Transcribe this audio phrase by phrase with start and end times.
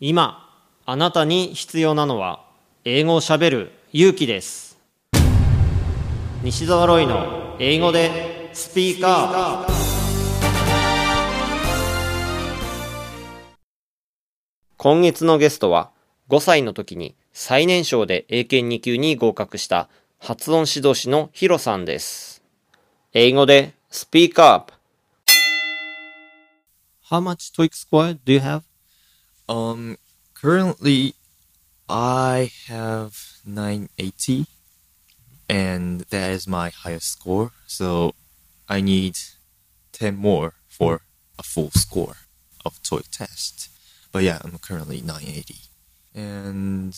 [0.00, 0.48] 今
[0.86, 2.44] あなたに必要なのは
[2.84, 4.78] 英語をしゃべる勇気です。
[6.44, 9.72] 西澤ロイの英語でスピーカー。
[14.76, 15.90] 今月のゲストは
[16.28, 19.88] 5歳の時に最年少で英検2級に合格した
[20.20, 22.40] 発音指導士のヒロさんです。
[23.14, 24.72] 英語でスピーカー
[27.10, 28.67] How much TOEIC score do you have?
[29.48, 29.96] Um,
[30.34, 31.14] currently,
[31.88, 34.46] I have 980,
[35.48, 37.52] and that is my highest score.
[37.66, 38.14] So
[38.68, 39.18] I need
[39.92, 41.00] 10 more for
[41.38, 42.16] a full score
[42.64, 43.70] of TOEIC test.
[44.12, 45.54] But yeah, I'm currently 980,
[46.14, 46.94] and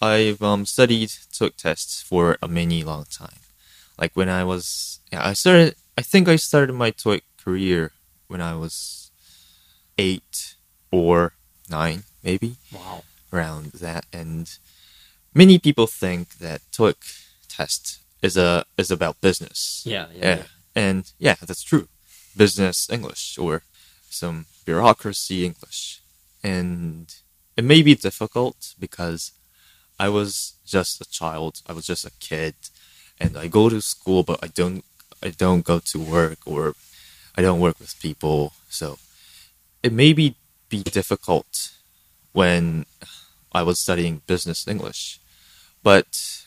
[0.00, 3.40] I've um, studied TOEIC tests for a many long time.
[4.00, 5.74] Like when I was, yeah, I started.
[5.98, 7.92] I think I started my TOEIC career
[8.28, 9.10] when I was
[9.98, 10.54] eight
[10.92, 11.32] or
[11.70, 12.56] nine, maybe.
[12.72, 13.04] Wow.
[13.30, 14.50] Around that, and
[15.34, 16.96] many people think that TOEIC
[17.48, 19.82] test is a is about business.
[19.84, 20.36] Yeah, yeah, yeah.
[20.36, 20.42] yeah.
[20.74, 21.88] And yeah, that's true.
[22.36, 23.62] Business English or
[24.08, 26.00] some bureaucracy English.
[26.42, 27.12] And
[27.56, 29.32] it may be difficult because
[29.98, 31.62] I was just a child.
[31.66, 32.54] I was just a kid
[33.20, 34.84] and I go to school but I don't
[35.22, 36.74] I don't go to work or
[37.36, 38.52] I don't work with people.
[38.68, 38.98] So
[39.82, 40.36] it may be
[40.68, 41.72] be difficult
[42.32, 42.86] when
[43.52, 45.20] I was studying business English.
[45.82, 46.46] But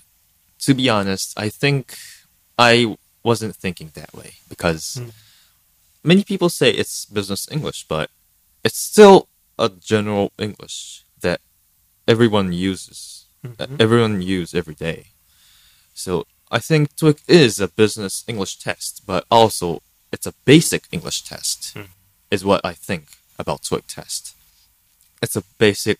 [0.59, 1.97] to be honest, I think
[2.57, 5.09] I wasn't thinking that way because hmm.
[6.03, 8.09] many people say it's business English, but
[8.63, 11.41] it's still a general English that
[12.07, 13.81] everyone uses, that mm-hmm.
[13.81, 15.07] everyone use every day.
[15.93, 21.23] So I think TOEIC is a business English test, but also it's a basic English
[21.23, 21.91] test, hmm.
[22.29, 24.35] is what I think about TOEIC test.
[25.21, 25.99] It's a basic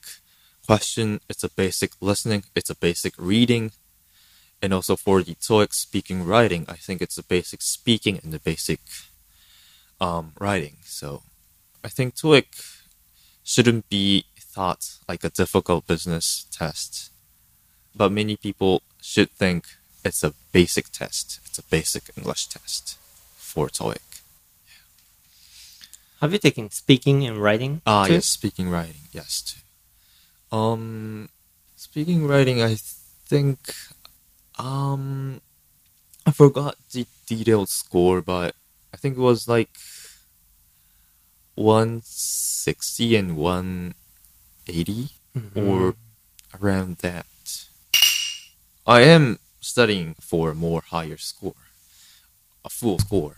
[0.66, 3.72] question, it's a basic listening, it's a basic reading,
[4.62, 8.40] and also for the TOEIC speaking writing, I think it's a basic speaking and the
[8.40, 8.80] basic
[10.00, 10.78] um, writing.
[10.84, 11.24] So
[11.84, 12.48] I think TOEIC
[13.44, 17.12] shouldn't be thought like a difficult business test,
[17.96, 19.66] but many people should think
[20.06, 21.40] it's a basic test.
[21.46, 22.98] It's a basic English test
[23.36, 24.11] for TOEIC.
[26.22, 27.82] Have you taken speaking and writing?
[27.84, 28.14] Ah, too?
[28.14, 29.42] yes, speaking writing, yes.
[29.42, 30.56] Too.
[30.56, 31.30] Um,
[31.76, 32.76] speaking writing, I
[33.26, 33.74] think,
[34.60, 35.42] um,
[36.24, 38.54] I forgot the detailed score, but
[38.94, 39.70] I think it was like
[41.56, 43.96] one sixty and one
[45.56, 45.96] or
[46.62, 47.26] around that.
[48.86, 51.56] I am studying for a more higher score,
[52.64, 53.38] a full score.